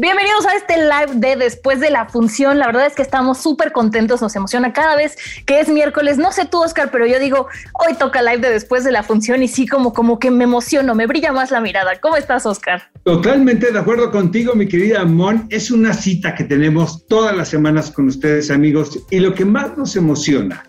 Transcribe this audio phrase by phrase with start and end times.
[0.00, 2.56] Bienvenidos a este live de después de la función.
[2.60, 6.18] La verdad es que estamos súper contentos, nos emociona cada vez que es miércoles.
[6.18, 9.42] No sé tú, Oscar, pero yo digo, hoy toca live de después de la función
[9.42, 11.98] y sí, como, como que me emociono, me brilla más la mirada.
[12.00, 12.84] ¿Cómo estás, Oscar?
[13.02, 15.48] Totalmente de acuerdo contigo, mi querida Mon.
[15.50, 19.76] Es una cita que tenemos todas las semanas con ustedes, amigos, y lo que más
[19.76, 20.62] nos emociona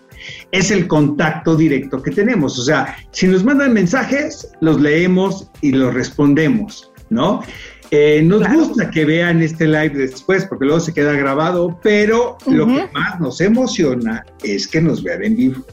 [0.50, 2.58] es el contacto directo que tenemos.
[2.58, 7.44] O sea, si nos mandan mensajes, los leemos y los respondemos, ¿no?
[7.92, 12.66] Eh, nos gusta que vean este live después porque luego se queda grabado, pero lo
[12.66, 15.64] que más nos emociona es que nos vean en vivo.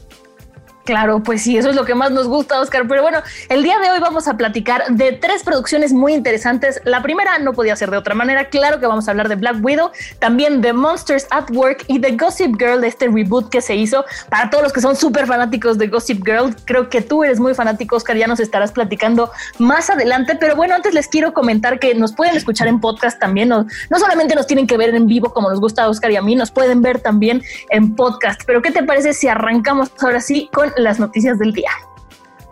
[0.88, 2.86] Claro, pues sí, eso es lo que más nos gusta, Oscar.
[2.88, 3.18] Pero bueno,
[3.50, 6.80] el día de hoy vamos a platicar de tres producciones muy interesantes.
[6.84, 8.46] La primera no podía ser de otra manera.
[8.48, 12.16] Claro que vamos a hablar de Black Widow, también de Monsters at Work y de
[12.16, 14.06] Gossip Girl, de este reboot que se hizo.
[14.30, 17.52] Para todos los que son súper fanáticos de Gossip Girl, creo que tú eres muy
[17.52, 18.16] fanático, Oscar.
[18.16, 20.38] Ya nos estarás platicando más adelante.
[20.40, 23.50] Pero bueno, antes les quiero comentar que nos pueden escuchar en podcast también.
[23.50, 26.16] No, no solamente nos tienen que ver en vivo como nos gusta a Oscar y
[26.16, 28.40] a mí, nos pueden ver también en podcast.
[28.46, 31.70] Pero ¿qué te parece si arrancamos ahora sí con las noticias del día.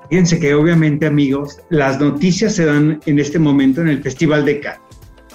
[0.09, 4.61] Fíjense que obviamente amigos, las noticias se dan en este momento en el Festival de
[4.61, 4.81] Cannes,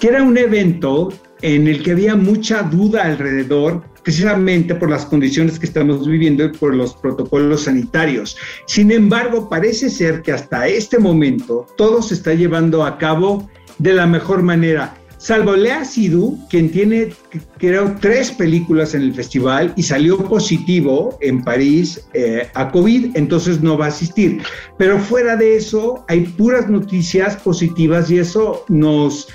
[0.00, 5.58] que era un evento en el que había mucha duda alrededor, precisamente por las condiciones
[5.58, 8.36] que estamos viviendo y por los protocolos sanitarios.
[8.66, 13.48] Sin embargo, parece ser que hasta este momento todo se está llevando a cabo
[13.78, 17.12] de la mejor manera salvo Lea Sidhu, quien tiene,
[17.58, 23.62] creo, tres películas en el festival y salió positivo en París eh, a COVID, entonces
[23.62, 24.42] no va a asistir.
[24.78, 29.28] Pero fuera de eso, hay puras noticias positivas y eso nos,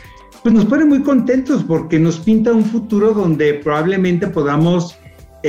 [0.43, 4.97] pues nos pone muy contentos porque nos pinta un futuro donde probablemente podamos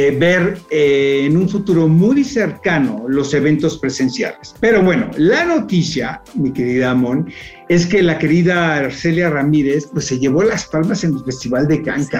[0.00, 4.54] eh, ver eh, en un futuro muy cercano los eventos presenciales.
[4.60, 7.28] Pero bueno, la noticia, mi querida Amon,
[7.68, 11.82] es que la querida Arcelia Ramírez pues se llevó las palmas en el Festival de
[11.82, 12.10] Cannes.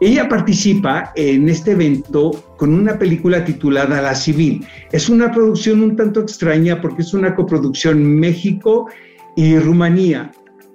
[0.00, 4.66] Ella participa en este evento con una película titulada La Civil.
[4.90, 8.88] Es una producción un tanto extraña porque es una coproducción México
[9.36, 10.32] y Rumanía.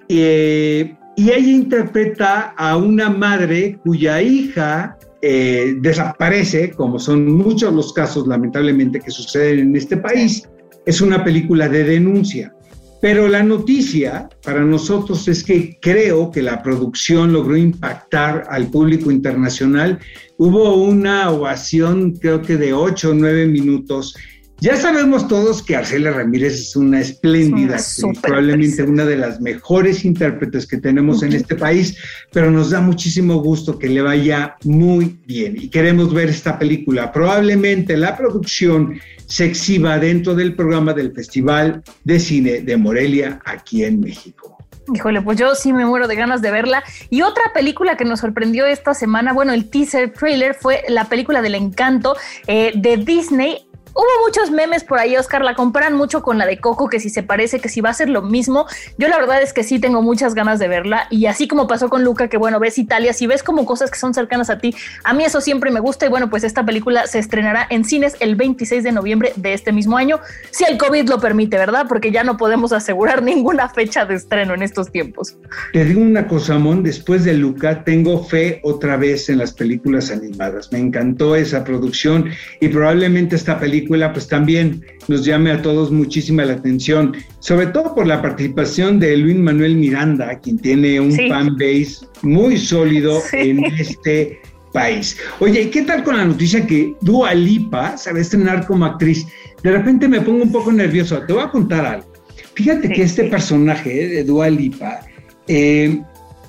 [0.07, 4.94] Eh, y ella interpreta a una madre cuya hija
[5.27, 10.47] eh, desaparece, como son muchos los casos lamentablemente que suceden en este país,
[10.85, 12.53] es una película de denuncia.
[13.01, 19.09] Pero la noticia para nosotros es que creo que la producción logró impactar al público
[19.09, 19.97] internacional.
[20.37, 24.15] Hubo una ovación, creo que de ocho o nueve minutos,
[24.59, 27.77] ya sabemos todos que Arcelia Ramírez es una espléndida,
[28.21, 31.97] probablemente una de las mejores intérpretes que tenemos en este país,
[32.31, 37.11] pero nos da muchísimo gusto que le vaya muy bien y queremos ver esta película.
[37.11, 43.83] Probablemente la producción se exhiba dentro del programa del Festival de Cine de Morelia aquí
[43.83, 44.55] en México.
[44.93, 46.83] Híjole, pues yo sí me muero de ganas de verla.
[47.09, 51.41] Y otra película que nos sorprendió esta semana, bueno, el teaser trailer fue la película
[51.41, 53.64] del encanto eh, de Disney.
[53.97, 57.09] Hubo muchos memes por ahí, Oscar, la comparan mucho con la de Coco, que si
[57.09, 58.65] se parece, que si va a ser lo mismo.
[58.97, 61.87] Yo la verdad es que sí tengo muchas ganas de verla y así como pasó
[61.87, 64.75] con Luca, que bueno, ves Italia, si ves como cosas que son cercanas a ti,
[65.05, 68.17] a mí eso siempre me gusta y bueno, pues esta película se estrenará en cines
[68.19, 70.19] el 26 de noviembre de este mismo año,
[70.51, 71.85] si el COVID lo permite, ¿verdad?
[71.87, 75.37] Porque ya no podemos asegurar ninguna fecha de estreno en estos tiempos.
[75.71, 80.11] Te digo una cosa, Mon, después de Luca tengo fe otra vez en las películas
[80.11, 80.69] animadas.
[80.73, 82.29] Me encantó esa producción
[82.59, 87.95] y probablemente esta película pues también nos llame a todos muchísima la atención, sobre todo
[87.95, 93.63] por la participación de Luis Manuel Miranda, quien tiene un fan base muy sólido en
[93.65, 94.39] este
[94.73, 95.17] país.
[95.39, 99.25] Oye, ¿qué tal con la noticia que Dua Lipa se va a estrenar como actriz?
[99.63, 101.19] De repente me pongo un poco nervioso.
[101.25, 102.11] Te voy a contar algo.
[102.53, 104.99] Fíjate que este personaje de Dua Lipa
[105.47, 106.01] eh,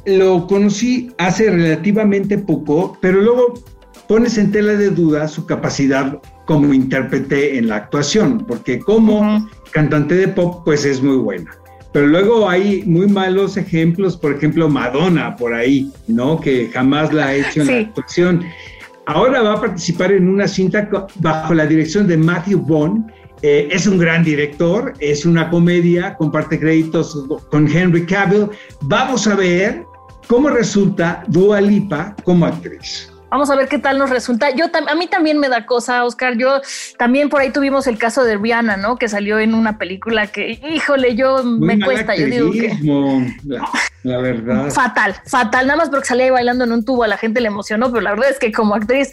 [0.06, 3.54] lo conocí hace relativamente poco, pero luego
[4.08, 10.14] pones en tela de duda su capacidad como intérprete en la actuación, porque como cantante
[10.14, 11.50] de pop, pues es muy buena.
[11.92, 16.38] pero luego hay muy malos ejemplos, por ejemplo, Madonna por ahí, ¿no?
[16.38, 18.44] Que jamás la ha hecho en la actuación.
[19.06, 20.88] Ahora va a participar en una cinta
[21.20, 23.10] bajo la dirección de Matthew Bond.
[23.40, 28.48] Eh, es un gran director, es una comedia, comparte créditos con Henry Cavill.
[28.82, 29.84] Vamos a ver
[30.26, 33.10] cómo resulta Dua Lipa como actriz.
[33.30, 34.50] Vamos a ver qué tal nos resulta.
[34.50, 36.36] Yo a mí también me da cosa, Oscar.
[36.36, 36.60] Yo
[36.96, 38.96] también por ahí tuvimos el caso de Rihanna, ¿no?
[38.96, 42.14] Que salió en una película que, híjole, yo me cuesta.
[42.14, 42.78] Yo digo que
[44.02, 44.70] la, verdad.
[44.70, 45.66] Fatal, fatal.
[45.66, 48.02] Nada más porque salía ahí bailando en un tubo, a la gente le emocionó, pero
[48.02, 49.12] la verdad es que como actriz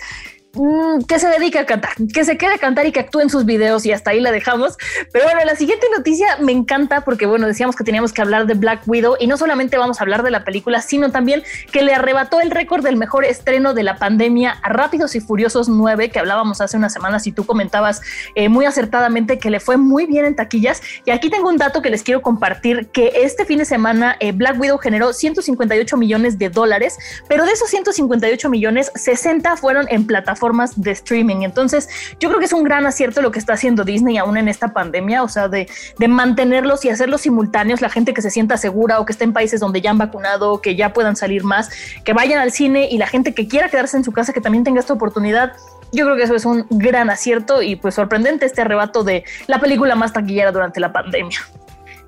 [1.07, 3.43] que se dedique a cantar, que se quede a cantar y que actúe en sus
[3.43, 4.77] videos y hasta ahí la dejamos.
[5.11, 8.53] Pero bueno, la siguiente noticia me encanta porque bueno, decíamos que teníamos que hablar de
[8.53, 11.41] Black Widow y no solamente vamos a hablar de la película, sino también
[11.71, 15.69] que le arrebató el récord del mejor estreno de la pandemia a Rápidos y Furiosos
[15.69, 18.03] 9, que hablábamos hace unas semanas y tú comentabas
[18.35, 20.83] eh, muy acertadamente que le fue muy bien en taquillas.
[21.03, 24.31] Y aquí tengo un dato que les quiero compartir, que este fin de semana eh,
[24.33, 26.95] Black Widow generó 158 millones de dólares,
[27.27, 31.43] pero de esos 158 millones, 60 fueron en plataformas formas de streaming.
[31.43, 31.87] Entonces,
[32.19, 34.73] yo creo que es un gran acierto lo que está haciendo Disney aún en esta
[34.73, 38.99] pandemia, o sea, de, de mantenerlos y hacerlos simultáneos, la gente que se sienta segura
[38.99, 41.69] o que está en países donde ya han vacunado, que ya puedan salir más,
[42.03, 44.65] que vayan al cine y la gente que quiera quedarse en su casa, que también
[44.65, 45.53] tenga esta oportunidad.
[45.93, 49.61] Yo creo que eso es un gran acierto y pues sorprendente este arrebato de la
[49.61, 51.39] película más taquillera durante la pandemia.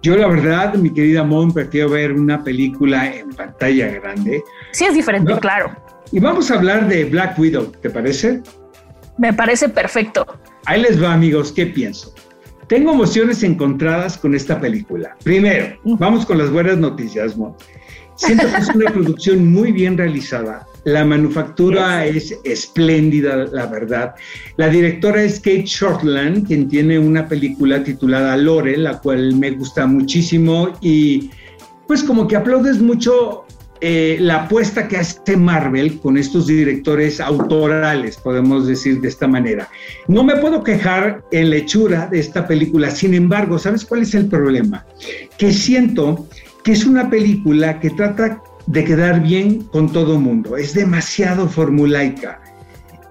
[0.02, 4.44] Yo la verdad, mi querida Mon, prefiero ver una película en pantalla grande.
[4.72, 5.85] Sí es diferente, claro.
[6.12, 8.42] Y vamos a hablar de Black Widow, ¿te parece?
[9.18, 10.26] Me parece perfecto.
[10.66, 12.14] Ahí les va, amigos, ¿qué pienso?
[12.68, 15.16] Tengo emociones encontradas con esta película.
[15.24, 17.56] Primero, vamos con las buenas noticias, Mon.
[18.16, 20.66] Siento que es una producción muy bien realizada.
[20.84, 24.16] La manufactura es espléndida, la verdad.
[24.58, 29.86] La directora es Kate Shortland, quien tiene una película titulada Lore, la cual me gusta
[29.86, 31.32] muchísimo y
[31.88, 33.45] pues como que aplaudes mucho
[33.82, 39.70] eh, la apuesta que hace Marvel con estos directores autorales, podemos decir de esta manera.
[40.08, 44.16] No me puedo quejar en la hechura de esta película, sin embargo, ¿sabes cuál es
[44.16, 44.86] el problema?
[45.38, 46.28] Que siento
[46.64, 52.42] que es una película que trata de quedar bien con todo mundo, es demasiado formulaica.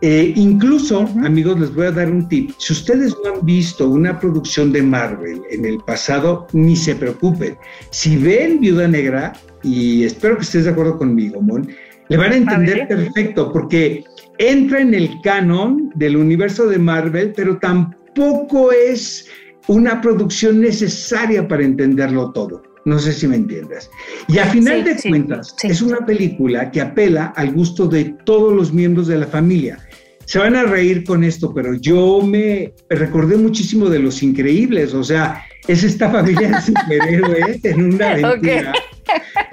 [0.00, 2.50] Eh, incluso, amigos, les voy a dar un tip.
[2.58, 7.56] Si ustedes no han visto una producción de Marvel en el pasado, ni se preocupen.
[7.90, 9.32] Si ven Viuda Negra,
[9.64, 11.68] y espero que estés de acuerdo conmigo, Mon,
[12.08, 14.04] le van a entender perfecto, porque
[14.38, 19.26] entra en el canon del universo de Marvel, pero tampoco es
[19.68, 22.62] una producción necesaria para entenderlo todo.
[22.84, 23.90] No sé si me entiendes.
[24.28, 28.74] Y a final de cuentas, es una película que apela al gusto de todos los
[28.74, 29.78] miembros de la familia.
[30.26, 35.02] Se van a reír con esto, pero yo me recordé muchísimo de Los Increíbles, o
[35.02, 38.72] sea, es esta familia de superhéroes en una aventura.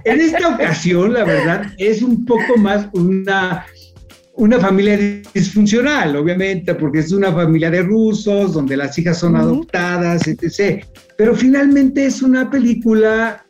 [0.03, 3.65] En esta ocasión, la verdad, es un poco más una,
[4.33, 4.97] una familia
[5.33, 10.83] disfuncional, obviamente, porque es una familia de rusos, donde las hijas son adoptadas, etc.
[11.17, 13.45] Pero finalmente es una película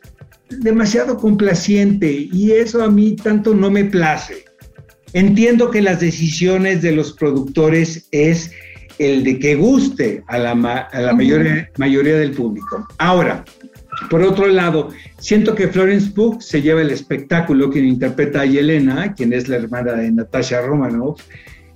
[0.58, 4.44] demasiado complaciente y eso a mí tanto no me place.
[5.14, 8.50] Entiendo que las decisiones de los productores es
[8.98, 12.86] el de que guste a la, mayoría, mayoría del público.
[12.98, 13.44] Ahora,
[14.08, 19.14] por otro lado, siento que Florence Pugh se lleva el espectáculo, quien interpreta a Yelena,
[19.14, 21.20] quien es la hermana de Natasha Romanoff.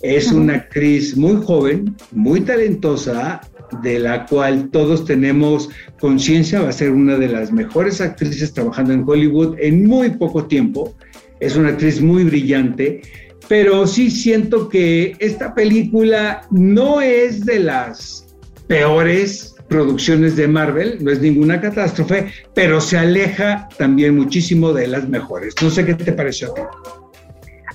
[0.02, 3.40] Es una actriz muy joven, muy talentosa,
[3.82, 5.68] de la cual todos tenemos
[5.98, 10.46] conciencia, va a ser una de las mejores actrices trabajando en Hollywood en muy poco
[10.46, 10.94] tiempo.
[11.40, 13.02] Es una actriz muy brillante,
[13.48, 18.26] pero sí siento que esta película no es de las
[18.66, 25.08] peores producciones de Marvel, no es ninguna catástrofe, pero se aleja también muchísimo de las
[25.08, 25.54] mejores.
[25.60, 26.54] No sé qué te pareció.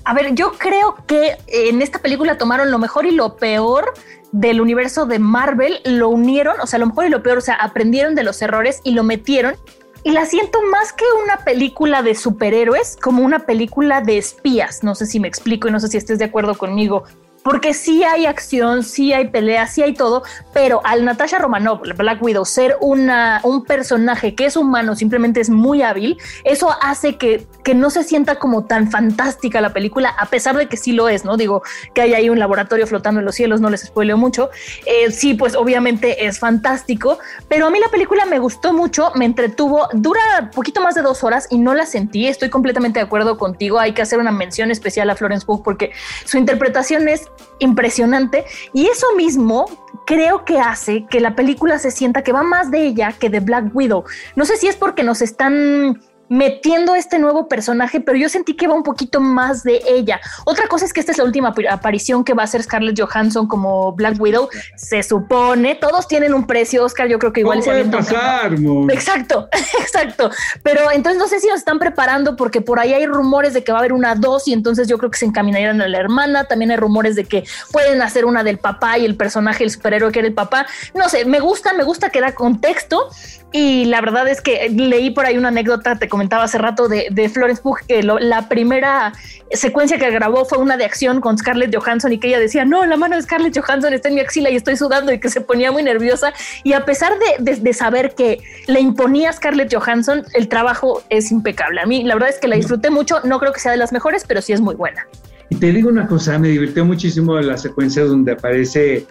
[0.03, 3.93] A ver, yo creo que en esta película tomaron lo mejor y lo peor
[4.31, 7.55] del universo de Marvel, lo unieron, o sea, lo mejor y lo peor, o sea,
[7.55, 9.55] aprendieron de los errores y lo metieron.
[10.03, 14.83] Y la siento más que una película de superhéroes, como una película de espías.
[14.83, 17.03] No sé si me explico y no sé si estés de acuerdo conmigo
[17.43, 22.21] porque sí hay acción, sí hay pelea, sí hay todo, pero al Natasha Romanoff, Black
[22.21, 27.47] Widow, ser una, un personaje que es humano, simplemente es muy hábil, eso hace que
[27.63, 31.09] que no se sienta como tan fantástica la película, a pesar de que sí lo
[31.09, 31.37] es, ¿no?
[31.37, 34.49] Digo, que hay ahí un laboratorio flotando en los cielos, no les spoileo mucho.
[34.85, 39.25] Eh, sí, pues obviamente es fantástico, pero a mí la película me gustó mucho, me
[39.25, 43.37] entretuvo, dura poquito más de dos horas y no la sentí, estoy completamente de acuerdo
[43.37, 45.91] contigo, hay que hacer una mención especial a Florence Pugh porque
[46.25, 49.65] su interpretación es impresionante y eso mismo
[50.05, 53.39] creo que hace que la película se sienta que va más de ella que de
[53.39, 54.03] Black Widow.
[54.35, 58.65] No sé si es porque nos están metiendo este nuevo personaje, pero yo sentí que
[58.65, 60.21] va un poquito más de ella.
[60.45, 63.47] Otra cosa es que esta es la última aparición que va a hacer Scarlett Johansson
[63.47, 64.47] como Black Widow.
[64.77, 68.53] Se supone, todos tienen un precio, Oscar, yo creo que igual no se puede pasar.
[68.91, 69.49] Exacto,
[69.81, 70.31] exacto.
[70.63, 73.73] Pero entonces no sé si nos están preparando porque por ahí hay rumores de que
[73.73, 76.45] va a haber una dos y entonces yo creo que se encaminarían a la hermana.
[76.45, 80.13] También hay rumores de que pueden hacer una del papá y el personaje, el superhéroe
[80.13, 80.65] que era el papá.
[80.95, 83.09] No sé, me gusta, me gusta que da contexto
[83.53, 87.07] y la verdad es que leí por ahí una anécdota, te comentaba hace rato, de,
[87.11, 89.11] de Florence Pugh, que la primera
[89.51, 92.85] secuencia que grabó fue una de acción con Scarlett Johansson y que ella decía, no,
[92.85, 95.41] la mano de Scarlett Johansson está en mi axila y estoy sudando y que se
[95.41, 96.31] ponía muy nerviosa.
[96.63, 101.31] Y a pesar de, de, saber que le imponía a Scarlett Johansson, el trabajo es
[101.31, 101.81] impecable.
[101.81, 103.91] A mí la verdad es que la disfruté mucho, no creo que sea de las
[103.91, 105.05] mejores, pero sí es muy buena.
[105.49, 109.05] Y te digo una cosa, me divirtió muchísimo la secuencia donde aparece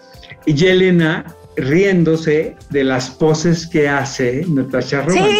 [0.47, 5.29] Yelena riéndose de las poses que hace Natasha Romanoff.
[5.29, 5.37] Sí,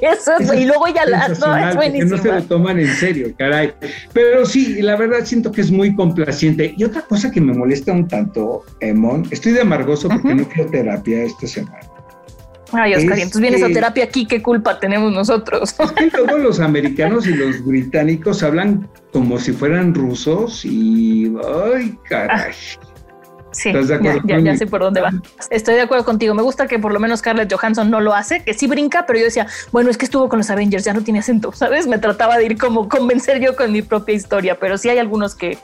[0.00, 1.34] eso, y luego ya la no,
[1.82, 3.72] es no se lo toman en serio, caray.
[4.12, 6.74] Pero sí, la verdad siento que es muy complaciente.
[6.76, 10.70] Y otra cosa que me molesta un tanto, Emon, estoy de amargoso porque no quiero
[10.70, 11.80] terapia esta semana.
[12.72, 15.74] Ay, Oscar, y entonces vienes a terapia aquí, ¿qué culpa tenemos nosotros?
[15.80, 21.34] Es que todos los americanos y los británicos hablan como si fueran rusos y.
[21.74, 22.52] ¡Ay, caray!
[22.52, 22.89] Ah.
[23.52, 23.72] Sí,
[24.24, 25.10] ya, ya, sé por dónde va.
[25.50, 26.34] Estoy de acuerdo contigo.
[26.34, 29.18] Me gusta que por lo menos Scarlett Johansson no lo hace, que sí brinca, pero
[29.18, 31.86] yo decía, bueno, es que estuvo con los Avengers, ya no tiene acento, ¿sabes?
[31.86, 35.34] Me trataba de ir como convencer yo con mi propia historia, pero sí hay algunos
[35.34, 35.58] que,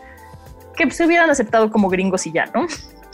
[0.76, 2.66] que se hubieran aceptado como gringos y ya, ¿no?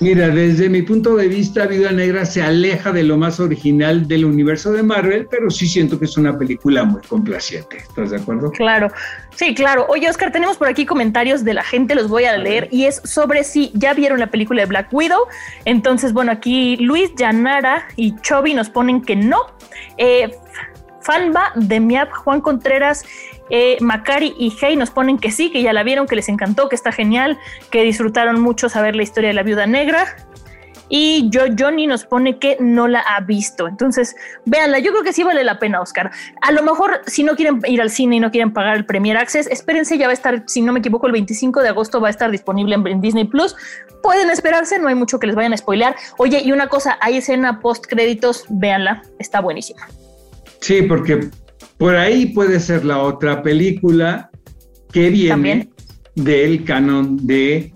[0.02, 4.24] Mira, desde mi punto de vista, Vida Negra se aleja de lo más original del
[4.24, 7.76] universo de Marvel, pero sí siento que es una película muy complaciente.
[7.76, 8.50] ¿Estás de acuerdo?
[8.50, 8.90] Claro,
[9.36, 9.86] sí, claro.
[9.88, 13.00] Oye, Oscar, tenemos por aquí comentarios de la gente, los voy a leer, y es
[13.04, 15.28] sobre si ya vieron la película de Black Widow.
[15.66, 19.38] Entonces, bueno, aquí Luis, Yanara y Chovy nos ponen que no.
[19.98, 20.32] Eh,
[21.02, 23.04] Fanba, Demiap, Juan Contreras
[23.50, 26.68] eh, Macari y Hey nos ponen que sí, que ya la vieron, que les encantó,
[26.68, 27.38] que está genial,
[27.70, 30.16] que disfrutaron mucho saber la historia de la viuda negra.
[30.94, 33.66] Y yo, Johnny, nos pone que no la ha visto.
[33.66, 34.78] Entonces, véanla.
[34.78, 36.10] Yo creo que sí vale la pena, Oscar.
[36.42, 39.16] A lo mejor, si no quieren ir al cine y no quieren pagar el Premier
[39.16, 42.08] Access, espérense, ya va a estar, si no me equivoco, el 25 de agosto va
[42.08, 43.56] a estar disponible en, Disney Plus.
[44.02, 45.96] Pueden esperarse, no hay mucho que les vayan a spoilear.
[46.18, 49.88] Oye, y una cosa, hay escena post créditos, véanla, está buenísima.
[50.60, 51.30] Sí, porque
[51.82, 54.30] por ahí puede ser la otra película
[54.92, 55.68] que viene
[56.14, 57.72] del canon de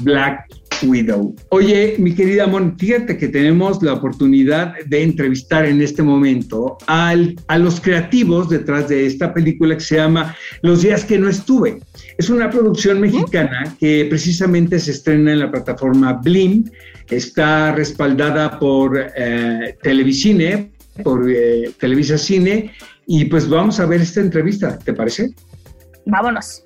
[0.00, 0.46] Black
[0.82, 1.36] Widow.
[1.50, 7.36] Oye, mi querida Mon, fíjate que tenemos la oportunidad de entrevistar en este momento al,
[7.46, 11.78] a los creativos detrás de esta película que se llama Los días que no estuve.
[12.18, 16.64] Es una producción mexicana que precisamente se estrena en la plataforma Blim,
[17.08, 20.72] está respaldada por eh, Televicine,
[21.04, 22.72] por eh, Televisa Cine
[23.06, 25.30] y pues vamos a ver esta entrevista, ¿te parece?
[26.06, 26.62] Vámonos.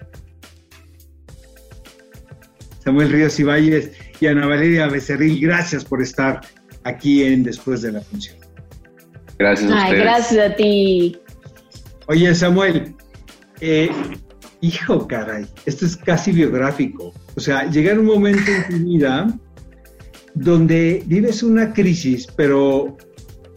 [2.85, 6.41] Samuel Ríos y Valles y Ana Valeria Becerril, gracias por estar
[6.85, 8.37] aquí en Después de la Función.
[9.39, 11.19] Gracias a Ay, gracias a ti.
[12.07, 12.95] Oye, Samuel,
[13.61, 13.91] eh,
[14.61, 17.13] hijo, caray, esto es casi biográfico.
[17.35, 19.39] O sea, llega un momento en tu vida
[20.35, 22.97] donde vives una crisis, pero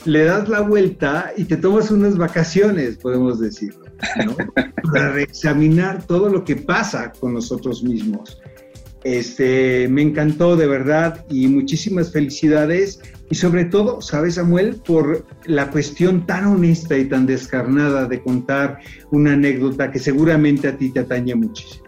[0.06, 3.86] le das la vuelta y te tomas unas vacaciones, podemos decirlo,
[4.26, 4.36] ¿no?
[4.92, 8.40] para reexaminar todo lo que pasa con nosotros mismos.
[9.04, 13.00] Este, me encantó de verdad y muchísimas felicidades
[13.30, 14.82] y sobre todo, ¿sabes Samuel?
[14.86, 18.80] Por la cuestión tan honesta y tan descarnada de contar
[19.12, 21.86] una anécdota que seguramente a ti te atañe muchísimo.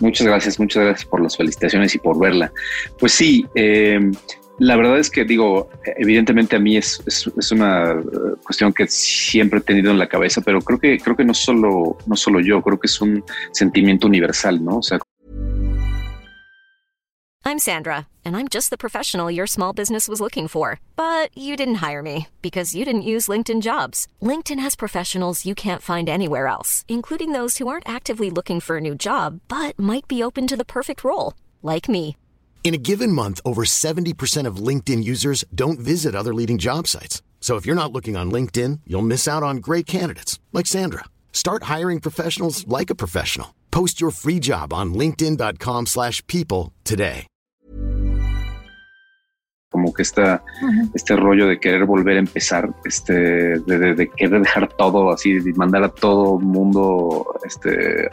[0.00, 2.52] Muchas gracias, muchas gracias por las felicitaciones y por verla.
[2.98, 4.10] Pues sí, eh,
[4.58, 9.60] la verdad es que digo, evidentemente a mí es, es, una eh, cuestión que siempre
[9.60, 12.60] he tenido en la cabeza, pero creo que creo que no solo no solo yo,
[12.62, 14.78] creo que es un sentimiento universal, ¿no?
[14.78, 14.98] O sea,
[17.44, 21.56] I'm Sandra, and I'm just the professional your small business was looking for, but you
[21.56, 24.06] didn't hire me because you didn't use LinkedIn Jobs.
[24.20, 28.76] LinkedIn has professionals you can't find anywhere else, including those who aren't actively looking for
[28.76, 32.16] a new job but might be open to the perfect role, like me.
[32.68, 37.22] In a given month, over 70% of LinkedIn users don't visit other leading job sites.
[37.40, 41.04] So if you're not looking on LinkedIn, you'll miss out on great candidates like Sandra.
[41.32, 43.54] Start hiring professionals like a professional.
[43.70, 47.26] Post your free job on linkedin.com/people slash people today.
[49.70, 50.42] como que esta,
[50.94, 53.12] este rollo de querer volver a empezar, este,
[53.60, 58.08] de, de- de querer dejar todo así, de mandar a todo mundo, este,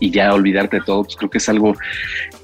[0.00, 1.74] y ya olvidarte de todo, pues creo que es algo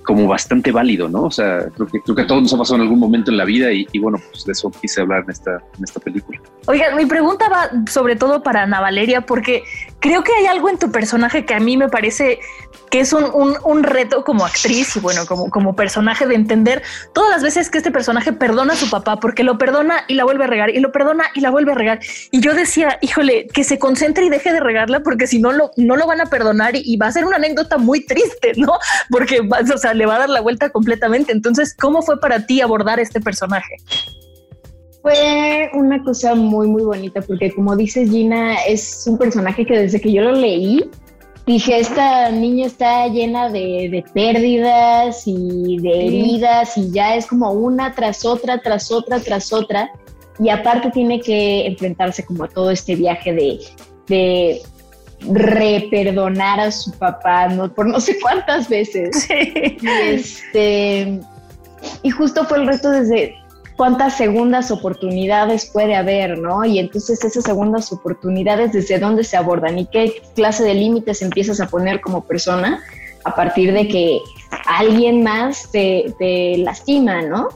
[0.07, 1.25] como bastante válido, ¿no?
[1.25, 3.45] O sea, creo que, creo a todos nos ha pasado en algún momento en la
[3.45, 6.41] vida y, bueno, pues de eso quise hablar en esta, en esta película.
[6.67, 9.65] Oigan, mi pregunta va sobre todo para Ana Valeria, porque
[10.01, 12.39] creo que hay algo en tu personaje que a mí me parece
[12.91, 13.25] que es un,
[13.65, 16.83] un- reto como actriz y bueno, como, como personaje de entender
[17.13, 20.25] todas las veces que este personaje perdona a su papá, porque lo perdona y la
[20.25, 21.99] vuelve a regar, y lo perdona y la vuelve a regar.
[22.31, 25.73] Y yo decía, híjole, que se concentre y deje de regarla, porque si no lo,
[25.77, 28.79] no lo van a perdonar y, y va a ser una anécdota muy triste, ¿no?
[29.11, 31.33] Porque o sea, le va a dar la vuelta completamente.
[31.33, 33.77] Entonces, ¿cómo fue para ti abordar este personaje?
[35.03, 40.01] Fue una cosa muy, muy bonita porque como dices Gina, es un personaje que desde
[40.01, 40.91] que yo lo leí,
[41.47, 47.53] dije, esta niña está llena de, de pérdidas y de heridas y ya es como
[47.53, 49.91] una tras otra, tras otra, tras otra.
[50.39, 53.61] Y aparte tiene que enfrentarse como a todo este viaje de,
[54.09, 54.63] de
[55.21, 57.73] reperdonar a su papá, ¿no?
[57.73, 59.29] Por no sé cuántas veces.
[59.39, 61.21] Y, este,
[62.03, 63.35] y justo fue el reto desde
[63.77, 66.65] cuántas segundas oportunidades puede haber, ¿no?
[66.65, 69.79] Y entonces esas segundas oportunidades, ¿desde dónde se abordan?
[69.79, 72.83] ¿Y qué clase de límites empiezas a poner como persona
[73.25, 74.21] a partir de que
[74.67, 77.49] alguien más te, te lastima, ¿no?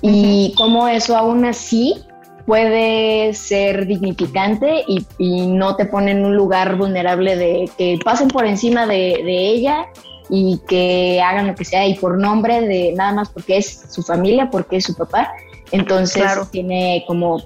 [0.00, 2.04] Y cómo eso aún así
[2.46, 8.28] puede ser dignificante y, y no te pone en un lugar vulnerable de que pasen
[8.28, 9.86] por encima de, de ella
[10.30, 14.02] y que hagan lo que sea y por nombre de nada más porque es su
[14.02, 15.32] familia, porque es su papá.
[15.72, 16.46] Entonces Claro.
[16.50, 17.42] tiene como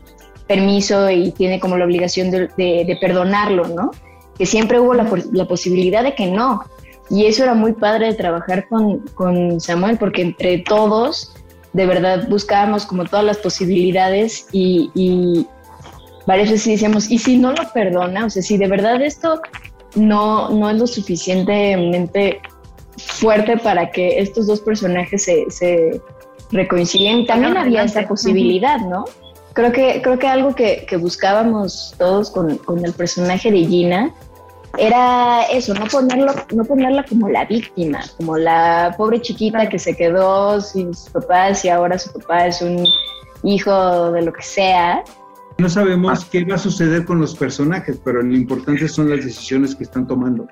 [0.47, 3.91] permiso y tiene como la obligación de, de- de perdonarlo, ¿no?
[4.37, 6.63] Que siempre hubo la, la posibilidad de que no.
[7.09, 11.35] Y eso era muy padre de trabajar con, con Samuel porque entre todos
[11.73, 15.47] de verdad buscábamos como todas las posibilidades y, y
[16.27, 18.27] varias veces decíamos, ¿y si no lo perdona?
[18.27, 19.41] O sea, si de verdad esto
[19.95, 22.41] no, no es lo suficientemente
[22.97, 26.01] fuerte para que estos dos personajes se, se
[26.51, 29.05] reconcilien, también había esta posibilidad, ¿no?
[29.53, 34.15] Creo que, creo que algo que, que buscábamos todos con, con el personaje de Gina
[34.79, 39.97] era eso, no ponerlo, no ponerla como la víctima, como la pobre chiquita que se
[39.97, 42.85] quedó sin sus papás y ahora su papá es un
[43.43, 45.03] hijo de lo que sea.
[45.59, 49.75] No sabemos qué va a suceder con los personajes, pero lo importante son las decisiones
[49.75, 50.47] que están tomando.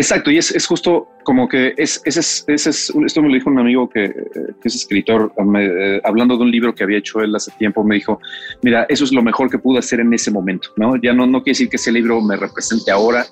[0.00, 3.50] Exacto, y es, es justo como que es, ese es, es- esto me lo dijo
[3.50, 4.14] un amigo que, eh,
[4.62, 7.84] que es escritor, me- eh, hablando de un libro que había hecho él hace tiempo,
[7.84, 8.18] me dijo,
[8.62, 10.96] mira, eso es lo mejor que pude hacer en ese momento, ¿no?
[10.96, 13.26] Ya no, no quiere decir que ese libro me represente ahora,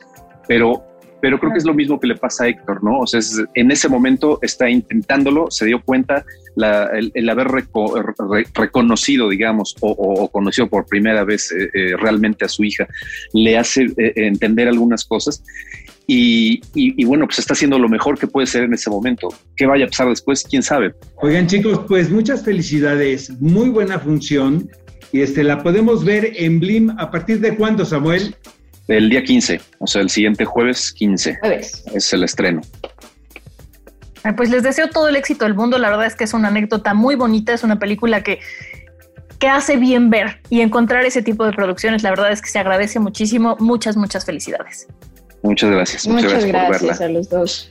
[0.46, 0.84] pero,
[1.22, 2.98] pero creo que es lo mismo que le pasa a Héctor, ¿no?
[3.00, 6.22] O sea, es- en ese momento está intentándolo, se dio cuenta,
[6.54, 11.50] la- el, el haber reco- re- reconocido, digamos, o, o- o conocido por primera vez
[11.50, 12.86] eh, eh, realmente a su hija,
[13.32, 15.42] le hace eh, entender algunas cosas.
[16.10, 19.28] Y, y- y bueno, pues está haciendo lo mejor que puede ser en ese momento.
[19.56, 20.42] ¿Qué vaya a pasar después?
[20.42, 20.94] ¿Quién sabe?
[21.16, 24.70] Oigan chicos, pues muchas felicidades, muy buena función
[25.12, 28.34] y este la podemos ver en Blim a partir de cuándo, Samuel?
[28.88, 31.84] El día 15, o sea, el siguiente jueves 15 Jueves.
[31.92, 32.62] es el estreno.
[34.22, 35.76] Ay, Pues les deseo todo el éxito del mundo.
[35.78, 37.52] La verdad es que es una anécdota muy bonita.
[37.52, 38.40] Es una película que,
[39.38, 42.02] que hace bien ver y encontrar ese tipo de producciones.
[42.02, 43.56] La verdad es que se agradece muchísimo.
[43.60, 44.86] Muchas, muchas felicidades.
[45.42, 46.06] Muchas gracias.
[46.06, 47.06] Muchas, Muchas gracias, por gracias verla.
[47.06, 47.70] a los dos.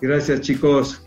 [0.00, 1.02] Gracias chicos.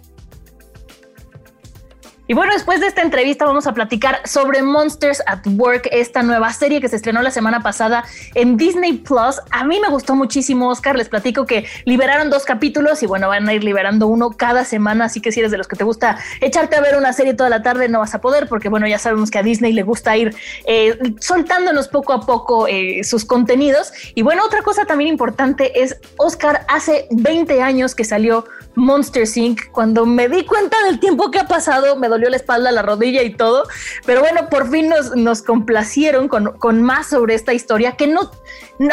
[2.28, 6.54] Y bueno, después de esta entrevista vamos a platicar sobre Monsters at Work, esta nueva
[6.54, 8.06] serie que se estrenó la semana pasada
[8.36, 9.42] en Disney Plus.
[9.50, 10.96] A mí me gustó muchísimo, Oscar.
[10.96, 15.06] Les platico que liberaron dos capítulos y bueno, van a ir liberando uno cada semana.
[15.06, 17.50] Así que si eres de los que te gusta echarte a ver una serie toda
[17.50, 20.16] la tarde, no vas a poder, porque bueno, ya sabemos que a Disney le gusta
[20.16, 23.92] ir eh, soltándonos poco a poco eh, sus contenidos.
[24.16, 29.72] Y bueno, otra cosa también importante es, Oscar, hace 20 años que salió Monster Inc.
[29.72, 33.24] Cuando me di cuenta del tiempo que ha pasado, me dolió la espalda, la rodilla
[33.24, 33.64] y todo.
[34.06, 38.32] Pero bueno, por fin nos, nos complacieron con, con más sobre esta historia que no,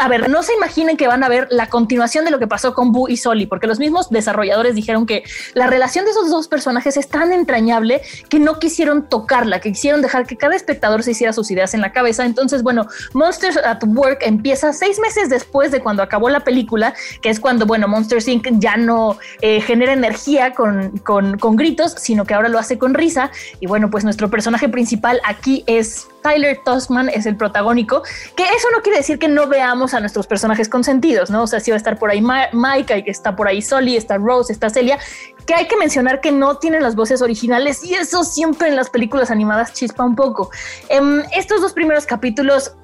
[0.00, 2.74] a ver, no se imaginen que van a ver la continuación de lo que pasó
[2.74, 6.48] con Boo y Soli, porque los mismos desarrolladores dijeron que la relación de esos dos
[6.48, 11.12] personajes es tan entrañable que no quisieron tocarla, que quisieron dejar que cada espectador se
[11.12, 12.24] hiciera sus ideas en la cabeza.
[12.24, 17.30] Entonces, bueno, Monsters at Work empieza seis meses después de cuando acabó la película, que
[17.30, 18.48] es cuando, bueno, Monsters Inc.
[18.58, 22.94] ya no eh, genera energía con, con, con gritos, sino que ahora lo hace con
[22.94, 23.30] risa.
[23.60, 28.02] Y bueno, pues nuestro personaje principal aquí es Tyler Tosman es el protagónico,
[28.34, 31.42] que eso no quiere decir que no veamos a nuestros personajes consentidos, ¿no?
[31.42, 34.16] O sea, si va a estar por ahí Mike, que está por ahí Solly, está
[34.16, 34.98] Rose, está Celia,
[35.46, 38.88] que hay que mencionar que no tienen las voces originales y eso siempre en las
[38.88, 40.50] películas animadas chispa un poco.
[40.88, 42.74] En em, estos dos primeros capítulos,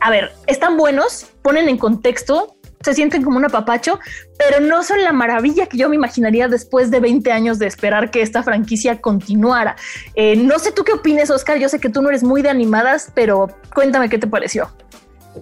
[0.00, 3.98] a ver, están buenos, ponen en contexto se sienten como un apapacho,
[4.38, 8.10] pero no son la maravilla que yo me imaginaría después de 20 años de esperar
[8.10, 9.76] que esta franquicia continuara.
[10.14, 11.58] Eh, no sé tú qué opinas, Oscar.
[11.58, 14.68] Yo sé que tú no eres muy de animadas, pero cuéntame qué te pareció.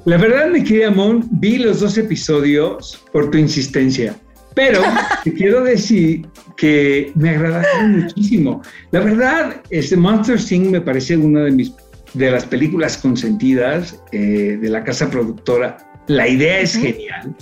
[0.04, 4.14] La verdad, mi querida Mon, vi los dos episodios por tu insistencia,
[4.54, 4.80] pero
[5.24, 6.26] te quiero decir
[6.56, 8.62] que me agradaron muchísimo.
[8.92, 11.72] La verdad, este Monster Sing me parece una de mis
[12.14, 17.34] de las películas consentidas eh, de la casa productora la idea es genial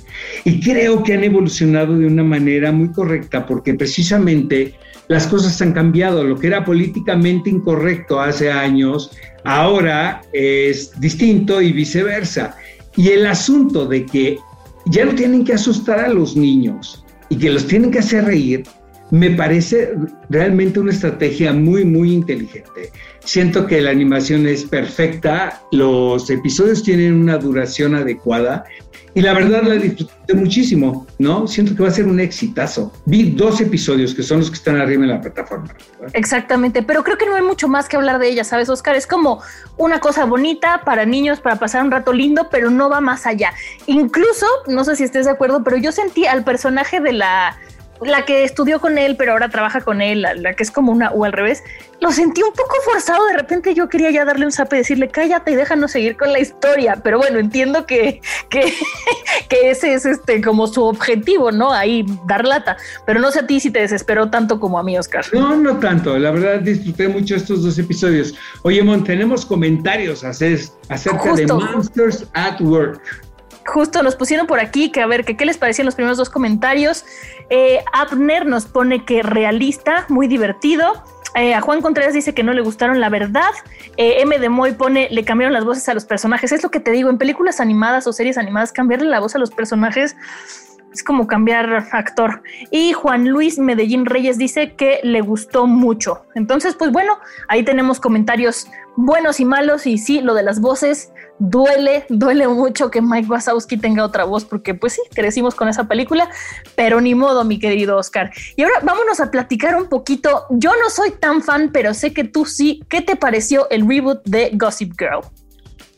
[0.44, 4.74] y creo que han evolucionado de una manera muy correcta porque precisamente
[5.08, 6.22] las cosas han cambiado.
[6.22, 9.10] Lo que era políticamente incorrecto hace años,
[9.44, 12.56] ahora es distinto y viceversa.
[12.96, 14.38] Y el asunto de que
[14.86, 18.62] ya no tienen que asustar a los niños y que los tienen que hacer reír,
[19.10, 19.94] me parece
[20.28, 22.92] realmente una estrategia muy, muy inteligente.
[23.24, 28.64] Siento que la animación es perfecta, los episodios tienen una duración adecuada
[29.12, 31.46] y la verdad la disfruté muchísimo, ¿no?
[31.46, 32.92] Siento que va a ser un exitazo.
[33.06, 35.74] Vi dos episodios que son los que están arriba en la plataforma.
[36.12, 38.94] Exactamente, pero creo que no hay mucho más que hablar de ella, ¿sabes, Oscar?
[38.94, 39.42] Es como
[39.76, 43.52] una cosa bonita para niños, para pasar un rato lindo, pero no va más allá.
[43.86, 47.58] Incluso, no sé si estés de acuerdo, pero yo sentí al personaje de la
[48.02, 51.10] la que estudió con él, pero ahora trabaja con él, la, que es como una
[51.10, 51.62] o al revés,
[52.00, 53.26] lo sentí un poco forzado.
[53.26, 56.32] De repente yo quería ya darle un zape y decirle cállate y déjanos seguir con
[56.32, 57.00] la historia.
[57.02, 58.72] Pero bueno, entiendo que, que,
[59.48, 61.72] que, ese es este como su objetivo, ¿no?
[61.72, 62.76] Ahí dar lata.
[63.06, 65.24] Pero no sé a ti si te desesperó tanto como a mí, Oscar.
[65.32, 66.18] No, no tanto.
[66.18, 68.34] La verdad disfruté mucho estos dos episodios.
[68.62, 73.02] Oye, Mon, tenemos comentarios acerca de Monsters at Work
[73.70, 76.28] justo nos pusieron por aquí que a ver que qué les parecían los primeros dos
[76.28, 77.04] comentarios.
[77.48, 81.02] Eh, Abner nos pone que realista, muy divertido.
[81.36, 83.50] Eh, a Juan Contreras dice que no le gustaron la verdad.
[83.96, 86.50] Eh, M de Moy pone le cambiaron las voces a los personajes.
[86.50, 89.38] Es lo que te digo, en películas animadas o series animadas, cambiarle la voz a
[89.38, 90.16] los personajes
[90.92, 92.42] es como cambiar actor.
[92.70, 96.22] Y Juan Luis Medellín Reyes dice que le gustó mucho.
[96.34, 99.86] Entonces, pues bueno, ahí tenemos comentarios buenos y malos.
[99.86, 104.44] Y sí, lo de las voces duele, duele mucho que Mike Wazowski tenga otra voz,
[104.44, 106.28] porque pues sí, crecimos con esa película,
[106.76, 108.30] pero ni modo, mi querido Oscar.
[108.56, 110.46] Y ahora vámonos a platicar un poquito.
[110.50, 112.82] Yo no soy tan fan, pero sé que tú sí.
[112.88, 115.22] ¿Qué te pareció el reboot de Gossip Girl?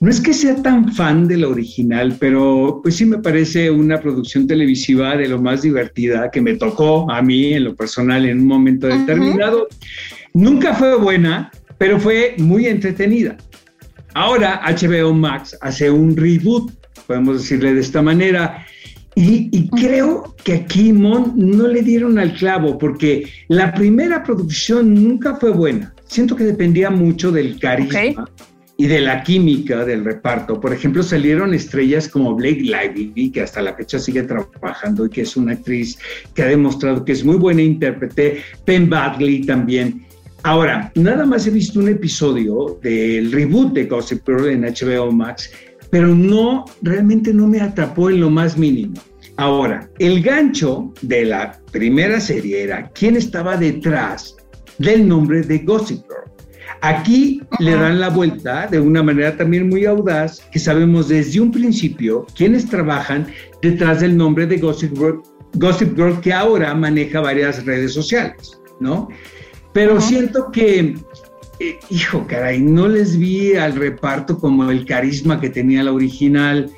[0.03, 4.01] No es que sea tan fan de la original, pero pues sí me parece una
[4.01, 8.41] producción televisiva de lo más divertida que me tocó a mí en lo personal en
[8.41, 9.69] un momento determinado.
[10.35, 13.37] Nunca fue buena, pero fue muy entretenida.
[14.15, 16.73] Ahora HBO Max hace un reboot,
[17.07, 18.67] podemos decirle de esta manera,
[19.15, 25.37] y, creo que aquí Mon no le dieron al clavo porque la primera producción nunca
[25.37, 25.95] fue buena.
[26.07, 28.29] Siento que dependía mucho del carisma
[28.83, 30.61] y de la química del reparto.
[30.61, 35.21] Por ejemplo, salieron estrellas como Blake Lively, que hasta la fecha sigue trabajando y que
[35.21, 36.01] es una actriz
[36.35, 40.05] que ha demostrado que es muy buena intérprete, Penn Badley también.
[40.43, 45.53] Ahora, nada más he visto un episodio del reboot de Gossip Girl en HBO Max,
[45.89, 48.95] pero no, realmente no me atrapó en lo más mínimo.
[49.37, 54.35] Ahora, el gancho de la primera serie era quién estaba detrás
[54.79, 56.32] del nombre de Gossip Girl.
[56.83, 61.53] Aquí le dan la vuelta de una manera también muy audaz, que sabemos desde un
[61.53, 63.29] principio quiénes trabajan
[63.63, 65.23] detrás del nombre de Gossip Girl,
[65.55, 69.09] Gossip Girl que ahora maneja varias redes sociales, ¿no?
[69.73, 70.97] Pero siento que,
[71.61, 76.69] eh, hijo, caray, no les vi al reparto como el carisma que tenía la original.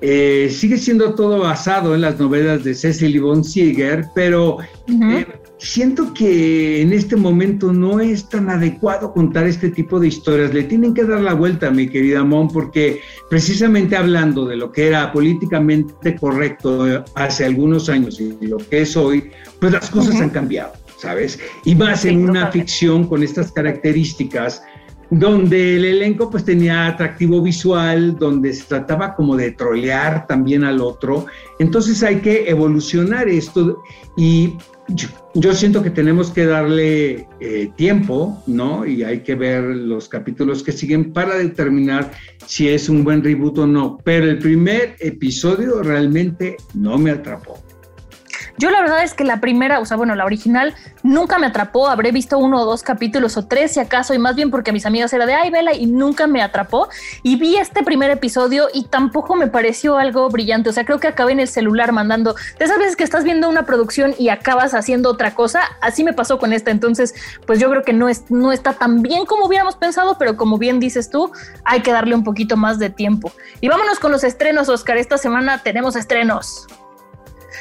[0.00, 4.56] Eh, sigue siendo todo basado en las novelas de Cecily von Sieger, pero
[4.88, 5.26] eh,
[5.60, 10.54] siento que en este momento no es tan adecuado contar este tipo de historias.
[10.54, 14.88] Le tienen que dar la vuelta, mi querida Mon, porque precisamente hablando de lo que
[14.88, 20.30] era políticamente correcto hace algunos años y lo que es hoy, pues las cosas han
[20.30, 21.38] cambiado, ¿sabes?
[21.64, 24.62] Y más en una ficción con estas características
[25.10, 30.80] donde el elenco pues tenía atractivo visual, donde se trataba como de trolear también al
[30.80, 31.26] otro.
[31.58, 33.82] Entonces hay que evolucionar esto
[34.16, 34.54] y
[35.34, 38.86] yo, siento que tenemos que darle eh, tiempo, ¿no?
[38.86, 42.10] Y hay que ver los capítulos que siguen para determinar
[42.46, 43.98] si es un buen reboot o no.
[44.04, 47.58] Pero el primer episodio realmente no me atrapó.
[48.60, 51.88] Yo la verdad es que la primera, o sea, bueno, la original nunca me atrapó,
[51.88, 54.84] habré visto uno o dos capítulos o tres si acaso, y más bien porque mis
[54.84, 56.90] amigas era de, ay, vela, y nunca me atrapó.
[57.22, 61.08] Y vi este primer episodio y tampoco me pareció algo brillante, o sea, creo que
[61.08, 64.74] acabé en el celular mandando, de esas veces que estás viendo una producción y acabas
[64.74, 67.14] haciendo otra cosa, así me pasó con esta, entonces,
[67.46, 70.58] pues yo creo que no, es, no está tan bien como hubiéramos pensado, pero como
[70.58, 71.32] bien dices tú,
[71.64, 73.32] hay que darle un poquito más de tiempo.
[73.62, 76.66] Y vámonos con los estrenos, Oscar, esta semana tenemos estrenos.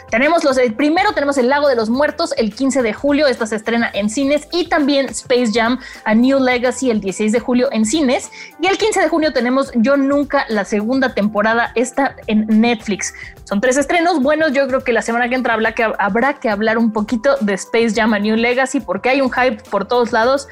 [0.10, 3.46] Tenemos los, el primero tenemos El Lago de los Muertos el 15 de julio, esta
[3.46, 7.70] se estrena en cines y también Space Jam A New Legacy el 16 de julio
[7.72, 12.46] en cines y el 15 de junio tenemos Yo Nunca la segunda temporada esta en
[12.48, 13.14] Netflix.
[13.44, 16.50] Son tres estrenos buenos, yo creo que la semana que entra habrá que, habrá que
[16.50, 20.12] hablar un poquito de Space Jam A New Legacy porque hay un hype por todos
[20.12, 20.48] lados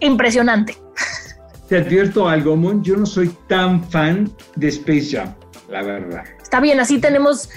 [0.00, 0.76] impresionante.
[1.68, 5.34] Te advierto algo, Mon, yo no soy tan fan de Space Jam,
[5.70, 6.24] la verdad.
[6.42, 7.48] Está bien, así tenemos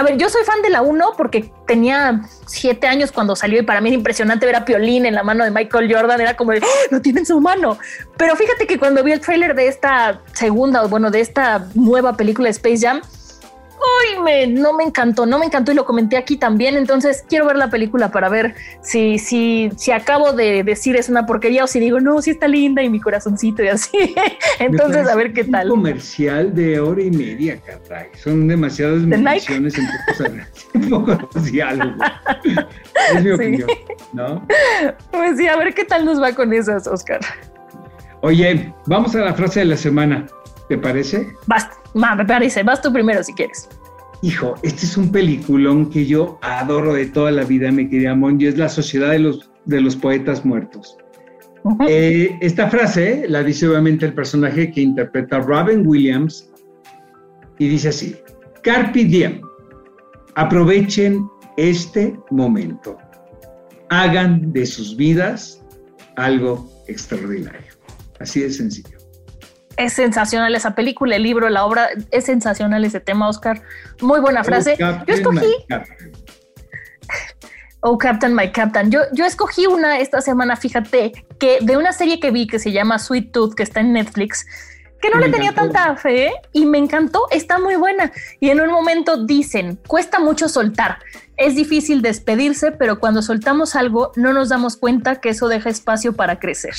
[0.00, 3.62] a ver, yo soy fan de la 1 porque tenía siete años cuando salió y
[3.62, 6.52] para mí era impresionante ver a Piolín en la mano de Michael Jordan, era como,
[6.52, 6.54] ¡Oh,
[6.90, 7.76] lo tiene en su mano.
[8.16, 12.16] Pero fíjate que cuando vi el tráiler de esta segunda, o bueno, de esta nueva
[12.16, 13.02] película de Space Jam,
[13.80, 16.76] uy, me, no me encantó, no me encantó y lo comenté aquí también.
[16.76, 21.26] Entonces quiero ver la película para ver si, si, si acabo de decir es una
[21.26, 24.14] porquería o si digo, no, sí está linda y mi corazoncito y así.
[24.58, 25.70] Entonces, a ver qué tal.
[25.70, 28.08] Un comercial de hora y media, caray.
[28.22, 29.86] Son demasiadas menciones en
[30.90, 31.96] pocos, pocos diálogos.
[33.14, 33.68] es mi opinión,
[34.12, 34.46] ¿no?
[35.10, 37.20] Pues sí, a ver qué tal nos va con esas, Oscar.
[38.22, 40.26] Oye, vamos a la frase de la semana.
[40.70, 41.34] ¿Te parece?
[41.48, 42.62] Basta, me parece.
[42.62, 43.68] Vas tú primero si quieres.
[44.22, 48.40] Hijo, este es un peliculón que yo adoro de toda la vida, mi querida Mon,
[48.40, 50.96] y es La Sociedad de los, de los Poetas Muertos.
[51.88, 56.48] Eh, esta frase la dice obviamente el personaje que interpreta Robin Williams
[57.58, 58.16] y dice así,
[58.62, 59.40] Carpe diem,
[60.36, 62.96] aprovechen este momento,
[63.88, 65.64] hagan de sus vidas
[66.14, 67.72] algo extraordinario.
[68.20, 68.99] Así de sencillo
[69.80, 73.62] es sensacional esa película, el libro, la obra, es sensacional ese tema, Oscar.
[74.00, 74.76] Muy buena frase.
[74.78, 75.52] yo escogí.
[77.80, 78.90] Oh, Captain, my Captain.
[78.90, 82.72] Yo, yo escogí una esta semana, fíjate, que de una serie que vi que se
[82.72, 84.44] llama Sweet Tooth, que está en Netflix,
[85.00, 88.12] que no le tenía tanta fe y me encantó, está muy buena.
[88.38, 90.98] Y en un momento dicen, cuesta mucho soltar,
[91.38, 96.12] es difícil despedirse, pero cuando soltamos algo no nos damos cuenta que eso deja espacio
[96.12, 96.74] para crecer.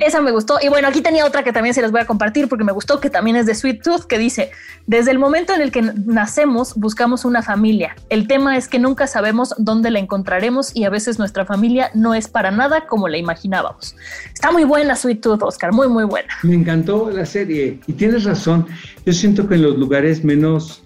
[0.00, 0.58] Esa me gustó.
[0.60, 3.00] Y bueno, aquí tenía otra que también se les voy a compartir porque me gustó,
[3.00, 4.50] que también es de Sweet Tooth, que dice,
[4.86, 7.96] desde el momento en el que nacemos buscamos una familia.
[8.08, 12.14] El tema es que nunca sabemos dónde la encontraremos y a veces nuestra familia no
[12.14, 13.96] es para nada como la imaginábamos.
[14.32, 16.32] Está muy buena Sweet Tooth, Oscar, muy, muy buena.
[16.42, 18.66] Me encantó la serie y tienes razón.
[19.04, 20.82] Yo siento que en los lugares menos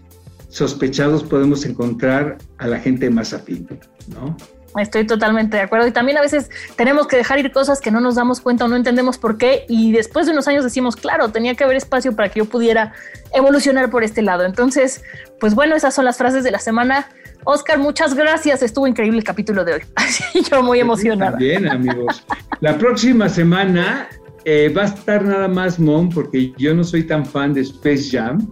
[0.48, 3.68] sospechados podemos encontrar a la gente más afín,
[4.08, 4.36] ¿no?
[4.78, 5.86] Estoy totalmente de acuerdo.
[5.86, 8.68] Y también a veces tenemos que dejar ir cosas que no nos damos cuenta o
[8.68, 9.64] no entendemos por qué.
[9.68, 12.92] Y después de unos años decimos, claro, tenía que haber espacio para que yo pudiera
[13.32, 14.44] evolucionar por este lado.
[14.44, 15.02] Entonces,
[15.40, 17.08] pues bueno, esas son las frases de la semana.
[17.44, 18.62] Oscar, muchas gracias.
[18.62, 19.80] Estuvo increíble el capítulo de hoy.
[20.50, 21.36] yo muy emocionada.
[21.36, 22.24] Bien, amigos.
[22.60, 24.08] La próxima semana
[24.44, 28.10] eh, va a estar nada más Mom, porque yo no soy tan fan de Space
[28.10, 28.48] Jam.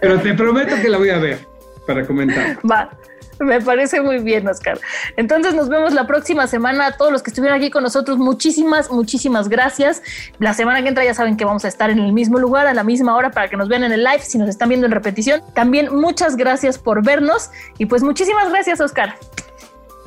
[0.00, 1.38] Pero te prometo que la voy a ver
[1.86, 2.58] para comentar.
[2.70, 2.90] Va.
[3.40, 4.80] Me parece muy bien, Oscar.
[5.16, 6.86] Entonces nos vemos la próxima semana.
[6.86, 10.02] A todos los que estuvieron aquí con nosotros, muchísimas, muchísimas gracias.
[10.38, 12.74] La semana que entra ya saben que vamos a estar en el mismo lugar, a
[12.74, 14.92] la misma hora, para que nos vean en el live, si nos están viendo en
[14.92, 15.42] repetición.
[15.54, 19.16] También muchas gracias por vernos y pues muchísimas gracias, Oscar.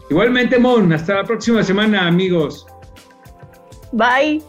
[0.10, 0.92] Igualmente, Mon.
[0.92, 2.66] Hasta la próxima semana, amigos.
[3.92, 4.49] Bye.